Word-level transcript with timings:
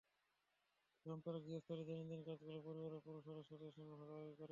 এখন 1.05 1.19
তাঁরা 1.25 1.39
গৃহস্থালির 1.39 1.87
দৈনন্দিন 1.87 2.21
কাজগুলো 2.23 2.59
পরিবারের 2.61 3.01
পুরুষ 3.05 3.21
সদস্যদের 3.27 3.71
সঙ্গে 3.71 3.93
ভাগাভাগি 3.93 4.33
করেন। 4.33 4.49